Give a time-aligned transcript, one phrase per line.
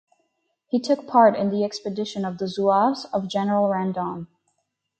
[0.67, 4.25] He took part in the expedition of the Zouaves of General Randon.